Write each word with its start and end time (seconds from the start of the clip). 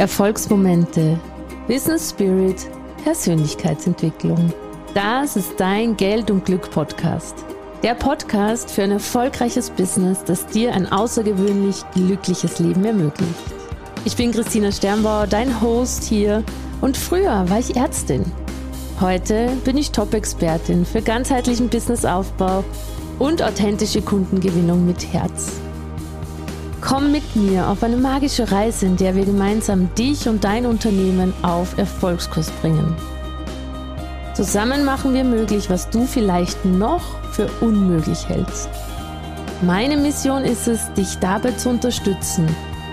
Erfolgsmomente, 0.00 1.20
Business 1.68 2.08
Spirit, 2.08 2.56
Persönlichkeitsentwicklung. 3.04 4.50
Das 4.94 5.36
ist 5.36 5.60
dein 5.60 5.94
Geld 5.94 6.30
und 6.30 6.46
Glück 6.46 6.70
Podcast. 6.70 7.34
Der 7.82 7.94
Podcast 7.94 8.70
für 8.70 8.82
ein 8.82 8.92
erfolgreiches 8.92 9.68
Business, 9.68 10.24
das 10.24 10.46
dir 10.46 10.72
ein 10.72 10.90
außergewöhnlich 10.90 11.84
glückliches 11.92 12.60
Leben 12.60 12.82
ermöglicht. 12.86 13.34
Ich 14.06 14.16
bin 14.16 14.32
Christina 14.32 14.72
Sternbauer, 14.72 15.26
dein 15.26 15.60
Host 15.60 16.04
hier 16.04 16.44
und 16.80 16.96
früher 16.96 17.44
war 17.50 17.58
ich 17.58 17.76
Ärztin. 17.76 18.24
Heute 19.02 19.50
bin 19.66 19.76
ich 19.76 19.92
Top-Expertin 19.92 20.86
für 20.86 21.02
ganzheitlichen 21.02 21.68
Businessaufbau 21.68 22.64
und 23.18 23.42
authentische 23.42 24.00
Kundengewinnung 24.00 24.86
mit 24.86 25.12
Herz. 25.12 25.60
Komm 26.80 27.12
mit 27.12 27.36
mir 27.36 27.68
auf 27.68 27.82
eine 27.82 27.96
magische 27.96 28.50
Reise, 28.50 28.86
in 28.86 28.96
der 28.96 29.14
wir 29.14 29.26
gemeinsam 29.26 29.94
dich 29.94 30.28
und 30.28 30.44
dein 30.44 30.64
Unternehmen 30.64 31.34
auf 31.42 31.76
Erfolgskurs 31.76 32.50
bringen. 32.62 32.96
Zusammen 34.34 34.84
machen 34.84 35.12
wir 35.12 35.24
möglich, 35.24 35.68
was 35.68 35.90
du 35.90 36.06
vielleicht 36.06 36.64
noch 36.64 37.02
für 37.32 37.48
unmöglich 37.60 38.26
hältst. 38.28 38.70
Meine 39.60 39.98
Mission 39.98 40.44
ist 40.44 40.66
es, 40.68 40.90
dich 40.94 41.18
dabei 41.18 41.52
zu 41.52 41.68
unterstützen, 41.68 42.48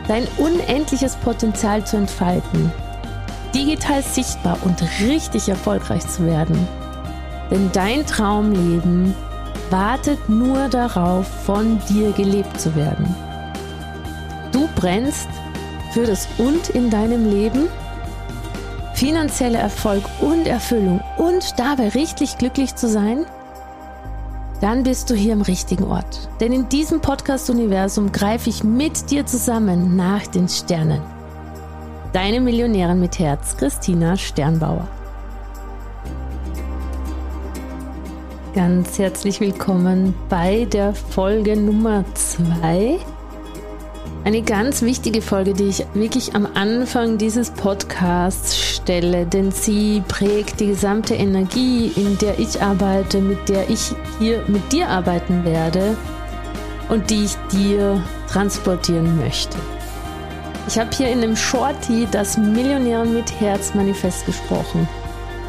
dein 0.10 0.28
unendliches 0.38 1.16
Potenzial 1.16 1.86
zu 1.86 1.96
entfalten, 1.96 2.70
digital 3.56 4.04
sichtbar 4.04 4.58
und 4.66 4.82
richtig 5.00 5.48
erfolgreich 5.48 6.06
zu 6.06 6.26
werden. 6.26 6.68
Denn 7.50 7.70
dein 7.72 8.06
Traumleben 8.06 9.16
wartet 9.70 10.28
nur 10.28 10.68
darauf, 10.68 11.26
von 11.46 11.80
dir 11.90 12.12
gelebt 12.12 12.60
zu 12.60 12.76
werden. 12.76 13.16
Brennst 14.78 15.28
für 15.92 16.06
das 16.06 16.28
Und 16.38 16.70
in 16.70 16.92
deinem 16.92 17.28
Leben, 17.28 17.68
finanzieller 18.94 19.58
Erfolg 19.58 20.04
und 20.22 20.46
Erfüllung 20.46 21.02
und 21.18 21.58
dabei 21.58 21.90
richtig 21.90 22.38
glücklich 22.38 22.76
zu 22.76 22.88
sein? 22.88 23.26
Dann 24.62 24.84
bist 24.84 25.10
du 25.10 25.16
hier 25.16 25.34
im 25.34 25.42
richtigen 25.42 25.84
Ort. 25.84 26.30
Denn 26.40 26.54
in 26.54 26.70
diesem 26.70 27.02
Podcast-Universum 27.02 28.12
greife 28.12 28.52
ich 28.52 28.64
mit 28.64 29.10
dir 29.10 29.26
zusammen 29.26 29.96
nach 29.96 30.28
den 30.28 30.48
Sternen. 30.48 31.02
Deine 32.14 32.40
Millionärin 32.40 33.00
mit 33.00 33.18
Herz, 33.18 33.58
Christina 33.58 34.16
Sternbauer. 34.16 34.88
Ganz 38.54 39.00
herzlich 39.00 39.40
willkommen 39.40 40.14
bei 40.30 40.66
der 40.66 40.94
Folge 40.94 41.58
Nummer 41.58 42.06
2 42.14 43.00
eine 44.28 44.42
ganz 44.42 44.82
wichtige 44.82 45.22
Folge, 45.22 45.54
die 45.54 45.70
ich 45.70 45.86
wirklich 45.94 46.36
am 46.36 46.50
Anfang 46.54 47.18
dieses 47.18 47.50
Podcasts 47.50 48.60
stelle, 48.60 49.26
denn 49.26 49.54
sie 49.54 50.04
prägt 50.06 50.60
die 50.60 50.68
gesamte 50.68 51.16
Energie, 51.16 51.94
in 51.96 52.18
der 52.18 52.38
ich 52.38 52.62
arbeite, 52.62 53.22
mit 53.22 53.48
der 53.48 53.70
ich 53.70 53.94
hier 54.20 54.44
mit 54.48 54.70
dir 54.74 54.90
arbeiten 54.90 55.46
werde 55.46 55.96
und 56.90 57.10
die 57.10 57.24
ich 57.24 57.36
dir 57.54 58.04
transportieren 58.30 59.18
möchte. 59.18 59.58
Ich 60.68 60.78
habe 60.78 60.90
hier 60.94 61.08
in 61.08 61.22
dem 61.22 61.38
Shorty 61.38 62.06
das 62.12 62.38
Millionären 62.38 63.14
mit 63.14 63.32
Herz 63.40 63.76
Manifest 63.76 64.26
gesprochen. 64.26 64.90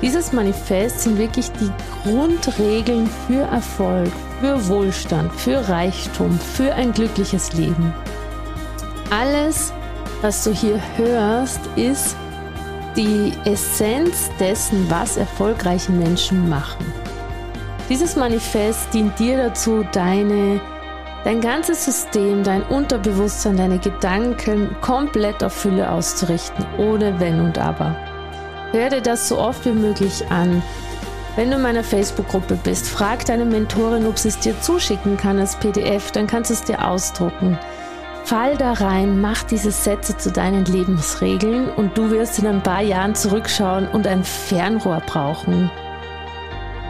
Dieses 0.03 0.33
Manifest 0.33 1.01
sind 1.01 1.19
wirklich 1.19 1.51
die 1.61 1.73
Grundregeln 2.05 3.11
für 3.27 3.43
Erfolg, 3.43 4.13
für 4.41 4.69
Wohlstand, 4.69 5.33
für 5.33 5.69
Reichtum, 5.69 6.39
für 6.39 6.73
ein 6.75 6.93
glückliches 6.93 7.53
Leben. 7.55 7.93
Alles, 9.11 9.73
was 10.21 10.45
du 10.45 10.53
hier 10.53 10.81
hörst, 10.97 11.61
ist 11.77 12.15
die 12.95 13.33
Essenz 13.47 14.31
dessen, 14.39 14.91
was 14.91 15.17
erfolgreiche 15.17 15.93
Menschen 15.93 16.47
machen. 16.49 16.93
Dieses 17.89 18.17
Manifest 18.17 18.93
dient 18.93 19.19
dir 19.19 19.39
dazu, 19.39 19.83
deine, 19.93 20.61
dein 21.25 21.41
ganzes 21.41 21.87
System, 21.87 22.45
dein 22.45 22.63
Unterbewusstsein, 22.65 23.57
deine 23.57 23.79
Gedanken 23.79 24.77
komplett 24.83 25.43
auf 25.43 25.55
Fülle 25.55 25.91
auszurichten, 25.91 26.67
ohne 26.77 27.19
Wenn 27.19 27.41
und 27.41 27.57
Aber. 27.57 27.97
Hör 28.73 28.91
dir 28.91 29.01
das 29.01 29.27
so 29.27 29.39
oft 29.39 29.65
wie 29.65 29.73
möglich 29.73 30.23
an. 30.29 30.63
Wenn 31.35 31.49
du 31.49 31.57
in 31.57 31.63
meiner 31.63 31.85
Facebook-Gruppe 31.85 32.59
bist, 32.63 32.87
frag 32.87 33.25
deine 33.25 33.47
Mentorin, 33.47 34.07
ob 34.07 34.19
sie 34.19 34.29
es 34.29 34.39
dir 34.39 34.61
zuschicken 34.61 35.17
kann 35.17 35.39
als 35.39 35.57
PDF, 35.57 36.11
dann 36.11 36.27
kannst 36.27 36.51
du 36.51 36.55
es 36.55 36.65
dir 36.65 36.87
ausdrucken. 36.87 37.59
Fall 38.29 38.59
da 38.59 38.75
rein, 38.75 39.23
mach 39.23 39.43
diese 39.45 39.71
Sätze 39.71 40.15
zu 40.15 40.31
deinen 40.31 40.67
Lebensregeln 40.67 41.71
und 41.71 41.97
du 41.97 42.11
wirst 42.11 42.39
in 42.39 42.47
ein 42.47 42.63
paar 42.63 42.83
Jahren 42.83 43.15
zurückschauen 43.15 43.89
und 43.89 44.07
ein 44.07 44.23
Fernrohr 44.23 45.01
brauchen, 45.07 45.71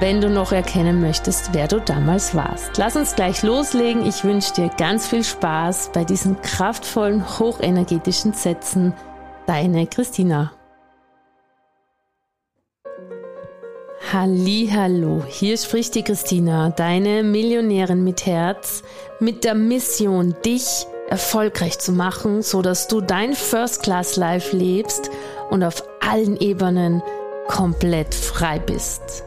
wenn 0.01 0.21
du 0.21 0.31
noch 0.31 0.51
erkennen 0.51 1.01
möchtest, 1.01 1.55
wer 1.55 1.69
du 1.69 1.81
damals 1.81 2.35
warst. 2.35 2.77
Lass 2.77 2.97
uns 2.97 3.15
gleich 3.15 3.45
loslegen. 3.45 4.05
Ich 4.05 4.25
wünsche 4.25 4.53
dir 4.53 4.69
ganz 4.79 5.07
viel 5.07 5.23
Spaß 5.23 5.93
bei 5.95 6.03
diesen 6.03 6.43
kraftvollen, 6.43 7.25
hochenergetischen 7.39 8.33
Sätzen. 8.33 8.93
Deine 9.47 9.87
Christina. 9.87 10.51
Hallo, 14.13 15.23
hier 15.29 15.57
spricht 15.57 15.95
die 15.95 16.03
Christina, 16.03 16.71
deine 16.71 17.23
Millionärin 17.23 18.03
mit 18.03 18.27
Herz, 18.27 18.83
mit 19.21 19.45
der 19.45 19.55
Mission, 19.55 20.35
dich 20.45 20.89
erfolgreich 21.09 21.79
zu 21.79 21.93
machen, 21.93 22.43
so 22.43 22.63
dass 22.63 22.89
du 22.89 23.01
dein 23.01 23.35
First 23.35 23.83
Class 23.83 24.17
Life 24.17 24.57
lebst 24.57 25.11
und 25.51 25.65
auf 25.65 25.83
allen 26.01 26.37
Ebenen 26.37 27.03
komplett 27.47 28.15
frei 28.15 28.59
bist. 28.59 29.25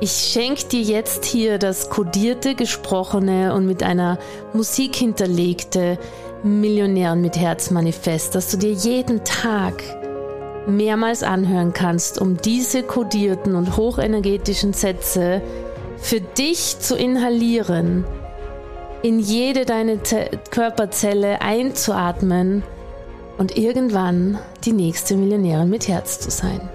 Ich 0.00 0.12
schenke 0.12 0.64
dir 0.64 0.82
jetzt 0.82 1.24
hier 1.24 1.58
das 1.58 1.90
kodierte, 1.90 2.54
gesprochene 2.54 3.52
und 3.54 3.66
mit 3.66 3.82
einer 3.82 4.18
Musik 4.52 4.94
hinterlegte 4.94 5.98
Millionären 6.44 7.20
mit 7.20 7.36
Herz 7.36 7.70
Manifest, 7.70 8.34
dass 8.36 8.50
du 8.50 8.58
dir 8.58 8.72
jeden 8.72 9.24
Tag 9.24 9.82
mehrmals 10.68 11.22
anhören 11.22 11.72
kannst, 11.72 12.20
um 12.20 12.36
diese 12.36 12.84
kodierten 12.84 13.56
und 13.56 13.76
hochenergetischen 13.76 14.72
Sätze 14.72 15.42
für 16.00 16.20
dich 16.20 16.78
zu 16.78 16.96
inhalieren 16.96 18.04
in 19.02 19.18
jede 19.20 19.64
deine 19.64 19.98
Körperzelle 20.50 21.40
einzuatmen 21.40 22.62
und 23.38 23.56
irgendwann 23.56 24.38
die 24.64 24.72
nächste 24.72 25.16
Millionärin 25.16 25.70
mit 25.70 25.88
Herz 25.88 26.20
zu 26.20 26.30
sein. 26.30 26.68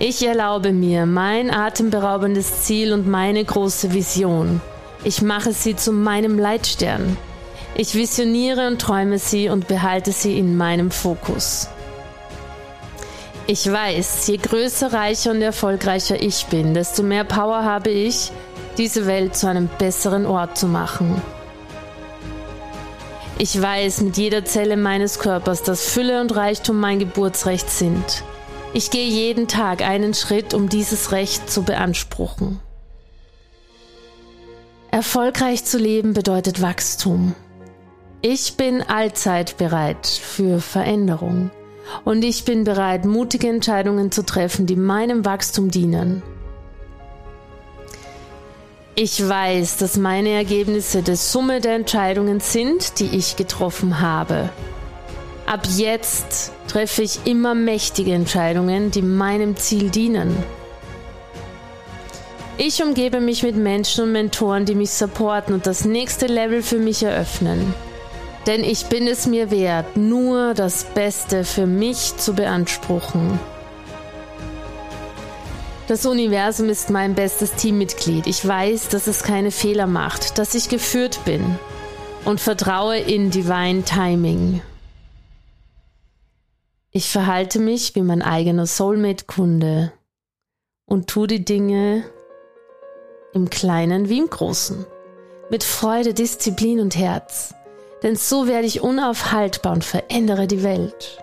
Ich 0.00 0.26
erlaube 0.26 0.72
mir 0.72 1.06
mein 1.06 1.52
atemberaubendes 1.52 2.62
Ziel 2.62 2.92
und 2.92 3.06
meine 3.06 3.44
große 3.44 3.92
Vision. 3.92 4.60
Ich 5.04 5.22
mache 5.22 5.52
sie 5.52 5.76
zu 5.76 5.92
meinem 5.92 6.36
Leitstern. 6.38 7.16
Ich 7.76 7.94
visioniere 7.94 8.66
und 8.66 8.80
träume 8.80 9.18
sie 9.18 9.48
und 9.48 9.68
behalte 9.68 10.10
sie 10.10 10.36
in 10.36 10.56
meinem 10.56 10.90
Fokus. 10.90 11.68
Ich 13.46 13.70
weiß, 13.70 14.26
je 14.26 14.38
größer, 14.38 14.92
reicher 14.92 15.30
und 15.30 15.42
erfolgreicher 15.42 16.20
ich 16.20 16.46
bin, 16.46 16.74
desto 16.74 17.02
mehr 17.02 17.24
Power 17.24 17.62
habe 17.62 17.90
ich, 17.90 18.32
diese 18.78 19.06
Welt 19.06 19.36
zu 19.36 19.48
einem 19.48 19.68
besseren 19.78 20.26
Ort 20.26 20.58
zu 20.58 20.66
machen. 20.66 21.22
Ich 23.38 23.60
weiß 23.60 24.00
mit 24.00 24.16
jeder 24.16 24.44
Zelle 24.44 24.76
meines 24.76 25.18
Körpers, 25.18 25.62
dass 25.62 25.84
Fülle 25.86 26.20
und 26.20 26.34
Reichtum 26.34 26.80
mein 26.80 26.98
Geburtsrecht 26.98 27.68
sind. 27.70 28.24
Ich 28.76 28.90
gehe 28.90 29.06
jeden 29.06 29.46
Tag 29.46 29.82
einen 29.82 30.14
Schritt, 30.14 30.52
um 30.52 30.68
dieses 30.68 31.12
Recht 31.12 31.48
zu 31.48 31.62
beanspruchen. 31.62 32.58
Erfolgreich 34.90 35.64
zu 35.64 35.78
leben 35.78 36.12
bedeutet 36.12 36.60
Wachstum. 36.60 37.36
Ich 38.20 38.56
bin 38.56 38.82
allzeit 38.82 39.58
bereit 39.58 40.08
für 40.08 40.60
Veränderung 40.60 41.52
und 42.04 42.24
ich 42.24 42.44
bin 42.44 42.64
bereit, 42.64 43.04
mutige 43.04 43.48
Entscheidungen 43.48 44.10
zu 44.10 44.24
treffen, 44.24 44.66
die 44.66 44.76
meinem 44.76 45.24
Wachstum 45.24 45.70
dienen. 45.70 46.24
Ich 48.96 49.28
weiß, 49.28 49.76
dass 49.76 49.96
meine 49.96 50.30
Ergebnisse 50.30 51.02
der 51.02 51.16
Summe 51.16 51.60
der 51.60 51.76
Entscheidungen 51.76 52.40
sind, 52.40 52.98
die 52.98 53.16
ich 53.16 53.36
getroffen 53.36 54.00
habe. 54.00 54.50
Ab 55.46 55.66
jetzt 55.76 56.52
treffe 56.68 57.02
ich 57.02 57.26
immer 57.26 57.54
mächtige 57.54 58.12
Entscheidungen, 58.12 58.90
die 58.90 59.02
meinem 59.02 59.56
Ziel 59.56 59.90
dienen. 59.90 60.36
Ich 62.56 62.82
umgebe 62.82 63.20
mich 63.20 63.42
mit 63.42 63.56
Menschen 63.56 64.04
und 64.04 64.12
Mentoren, 64.12 64.64
die 64.64 64.74
mich 64.74 64.90
supporten 64.90 65.54
und 65.54 65.66
das 65.66 65.84
nächste 65.84 66.26
Level 66.26 66.62
für 66.62 66.78
mich 66.78 67.02
eröffnen. 67.02 67.74
Denn 68.46 68.62
ich 68.62 68.86
bin 68.86 69.06
es 69.06 69.26
mir 69.26 69.50
wert, 69.50 69.96
nur 69.96 70.54
das 70.54 70.84
Beste 70.84 71.44
für 71.44 71.66
mich 71.66 72.16
zu 72.16 72.34
beanspruchen. 72.34 73.38
Das 75.88 76.06
Universum 76.06 76.70
ist 76.70 76.90
mein 76.90 77.14
bestes 77.14 77.52
Teammitglied. 77.54 78.26
Ich 78.26 78.46
weiß, 78.46 78.88
dass 78.88 79.06
es 79.06 79.22
keine 79.22 79.50
Fehler 79.50 79.86
macht, 79.86 80.38
dass 80.38 80.54
ich 80.54 80.68
geführt 80.70 81.20
bin 81.26 81.58
und 82.24 82.40
vertraue 82.40 82.98
in 82.98 83.30
Divine 83.30 83.82
Timing. 83.82 84.62
Ich 86.96 87.10
verhalte 87.10 87.58
mich 87.58 87.96
wie 87.96 88.02
mein 88.02 88.22
eigener 88.22 88.66
Soulmate-Kunde 88.66 89.92
und 90.86 91.08
tue 91.08 91.26
die 91.26 91.44
Dinge 91.44 92.04
im 93.32 93.50
Kleinen 93.50 94.08
wie 94.08 94.18
im 94.20 94.30
Großen, 94.30 94.86
mit 95.50 95.64
Freude, 95.64 96.14
Disziplin 96.14 96.78
und 96.78 96.96
Herz, 96.96 97.52
denn 98.04 98.14
so 98.14 98.46
werde 98.46 98.68
ich 98.68 98.80
unaufhaltbar 98.80 99.72
und 99.72 99.84
verändere 99.84 100.46
die 100.46 100.62
Welt. 100.62 101.18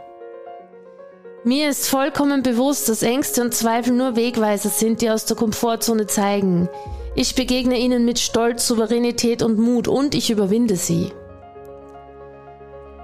Mir 1.46 1.70
ist 1.70 1.88
vollkommen 1.88 2.44
bewusst, 2.44 2.90
dass 2.90 3.02
Ängste 3.02 3.42
und 3.42 3.54
Zweifel 3.54 3.94
nur 3.94 4.18
Wegweiser 4.18 4.68
sind, 4.68 5.00
die 5.00 5.10
aus 5.10 5.24
der 5.24 5.38
Komfortzone 5.38 6.06
zeigen. 6.06 6.68
Ich 7.16 7.34
begegne 7.34 7.80
ihnen 7.80 8.04
mit 8.04 8.20
Stolz, 8.20 8.68
Souveränität 8.68 9.42
und 9.42 9.58
Mut 9.58 9.88
und 9.88 10.16
ich 10.16 10.32
überwinde 10.32 10.76
sie. 10.76 11.14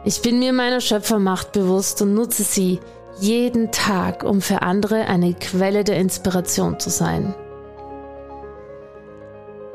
Ich 0.03 0.21
bin 0.21 0.39
mir 0.39 0.53
meiner 0.53 0.81
Schöpfermacht 0.81 1.51
bewusst 1.51 2.01
und 2.01 2.13
nutze 2.13 2.43
sie 2.43 2.79
jeden 3.19 3.71
Tag, 3.71 4.23
um 4.23 4.41
für 4.41 4.61
andere 4.61 5.07
eine 5.07 5.33
Quelle 5.33 5.83
der 5.83 5.97
Inspiration 5.97 6.79
zu 6.79 6.89
sein. 6.89 7.33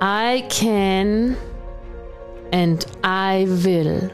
I 0.01 0.43
can 0.49 1.37
and 2.53 2.87
I 3.05 3.47
will. 3.47 4.11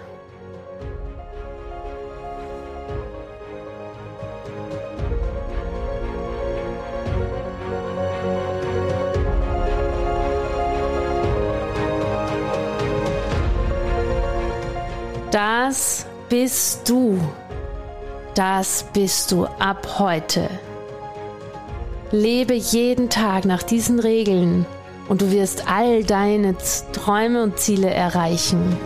Das 15.69 16.07
bist 16.31 16.89
du. 16.89 17.21
Das 18.35 18.87
bist 18.95 19.31
du 19.31 19.45
ab 19.45 19.99
heute. 19.99 20.49
Lebe 22.11 22.55
jeden 22.55 23.11
Tag 23.11 23.45
nach 23.45 23.63
diesen 23.63 24.01
Regeln 24.01 24.65
und 25.11 25.21
du 25.21 25.31
wirst 25.31 25.71
all 25.71 26.05
deine 26.05 26.57
Träume 26.95 27.43
und 27.43 27.59
Ziele 27.59 27.91
erreichen. 27.91 28.79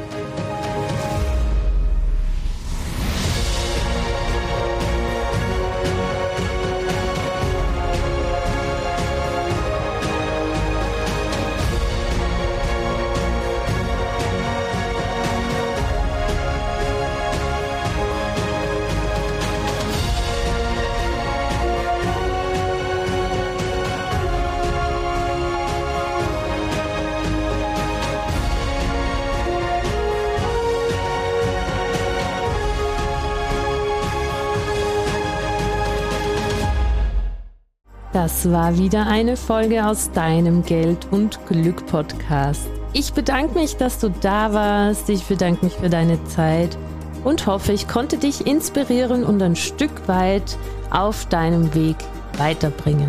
Das 38.12 38.50
war 38.50 38.76
wieder 38.76 39.06
eine 39.06 39.38
Folge 39.38 39.86
aus 39.86 40.10
deinem 40.10 40.62
Geld 40.62 41.06
und 41.10 41.38
Glück 41.46 41.86
Podcast. 41.86 42.68
Ich 42.92 43.14
bedanke 43.14 43.58
mich, 43.58 43.78
dass 43.78 43.98
du 44.00 44.10
da 44.10 44.52
warst. 44.52 45.08
Ich 45.08 45.24
bedanke 45.24 45.64
mich 45.64 45.74
für 45.76 45.88
deine 45.88 46.22
Zeit 46.24 46.76
und 47.24 47.46
hoffe, 47.46 47.72
ich 47.72 47.88
konnte 47.88 48.18
dich 48.18 48.46
inspirieren 48.46 49.24
und 49.24 49.40
ein 49.40 49.56
Stück 49.56 50.08
weit 50.08 50.58
auf 50.90 51.24
deinem 51.26 51.74
Weg 51.74 51.96
weiterbringen. 52.36 53.08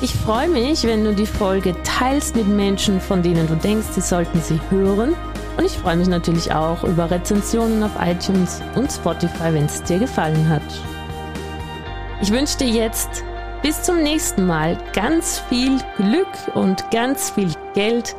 Ich 0.00 0.14
freue 0.14 0.48
mich, 0.48 0.84
wenn 0.84 1.04
du 1.04 1.14
die 1.14 1.26
Folge 1.26 1.74
teilst 1.84 2.36
mit 2.36 2.48
Menschen, 2.48 3.02
von 3.02 3.22
denen 3.22 3.46
du 3.46 3.54
denkst, 3.54 3.88
sie 3.92 4.00
sollten 4.00 4.40
sie 4.40 4.60
hören. 4.70 5.14
Und 5.58 5.66
ich 5.66 5.72
freue 5.72 5.96
mich 5.96 6.08
natürlich 6.08 6.50
auch 6.54 6.84
über 6.84 7.10
Rezensionen 7.10 7.82
auf 7.82 7.92
iTunes 8.00 8.62
und 8.76 8.90
Spotify, 8.90 9.52
wenn 9.52 9.66
es 9.66 9.82
dir 9.82 9.98
gefallen 9.98 10.48
hat. 10.48 10.62
Ich 12.22 12.32
wünsche 12.32 12.56
dir 12.56 12.68
jetzt 12.68 13.22
bis 13.64 13.80
zum 13.82 14.02
nächsten 14.02 14.44
Mal. 14.44 14.76
Ganz 14.92 15.38
viel 15.48 15.78
Glück 15.96 16.28
und 16.54 16.90
ganz 16.90 17.30
viel 17.30 17.50
Geld. 17.74 18.14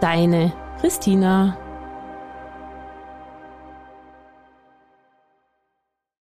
Deine 0.00 0.52
Christina. 0.80 1.58